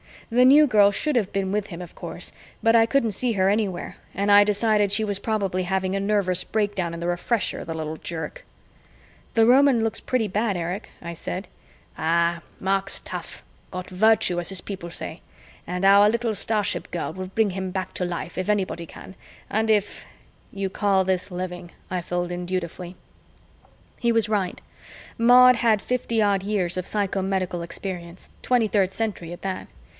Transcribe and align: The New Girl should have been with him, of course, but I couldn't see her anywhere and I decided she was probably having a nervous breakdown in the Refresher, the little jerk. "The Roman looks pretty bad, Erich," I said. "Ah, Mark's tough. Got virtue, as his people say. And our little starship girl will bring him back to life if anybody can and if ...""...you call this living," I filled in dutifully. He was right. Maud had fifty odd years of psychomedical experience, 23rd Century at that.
The 0.31 0.45
New 0.45 0.65
Girl 0.65 0.91
should 0.91 1.15
have 1.17 1.31
been 1.33 1.51
with 1.51 1.67
him, 1.67 1.79
of 1.81 1.93
course, 1.93 2.31
but 2.63 2.73
I 2.75 2.85
couldn't 2.85 3.11
see 3.11 3.33
her 3.33 3.49
anywhere 3.49 3.97
and 4.15 4.31
I 4.31 4.43
decided 4.43 4.91
she 4.91 5.03
was 5.03 5.19
probably 5.19 5.63
having 5.63 5.93
a 5.93 5.99
nervous 5.99 6.43
breakdown 6.43 6.93
in 6.93 6.99
the 7.01 7.07
Refresher, 7.07 7.65
the 7.65 7.73
little 7.75 7.97
jerk. 7.97 8.43
"The 9.33 9.45
Roman 9.45 9.83
looks 9.83 9.99
pretty 9.99 10.29
bad, 10.29 10.55
Erich," 10.57 10.89
I 11.01 11.13
said. 11.13 11.49
"Ah, 11.97 12.41
Mark's 12.61 12.99
tough. 13.03 13.43
Got 13.71 13.89
virtue, 13.89 14.39
as 14.39 14.49
his 14.49 14.61
people 14.61 14.89
say. 14.89 15.21
And 15.67 15.83
our 15.85 16.09
little 16.09 16.33
starship 16.33 16.89
girl 16.91 17.13
will 17.13 17.27
bring 17.27 17.51
him 17.51 17.69
back 17.69 17.93
to 17.95 18.05
life 18.05 18.37
if 18.37 18.47
anybody 18.49 18.85
can 18.87 19.15
and 19.49 19.69
if 19.69 20.05
...""...you 20.51 20.69
call 20.69 21.03
this 21.03 21.29
living," 21.29 21.71
I 21.91 21.99
filled 22.01 22.31
in 22.31 22.45
dutifully. 22.47 22.95
He 23.99 24.11
was 24.13 24.29
right. 24.29 24.61
Maud 25.17 25.57
had 25.57 25.81
fifty 25.81 26.21
odd 26.21 26.41
years 26.41 26.77
of 26.77 26.85
psychomedical 26.87 27.61
experience, 27.63 28.29
23rd 28.41 28.93
Century 28.93 29.33
at 29.33 29.41
that. 29.43 29.67